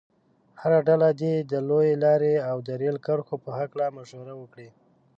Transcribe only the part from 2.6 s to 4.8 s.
د ریل کرښو په هلکه مشوره وکړي.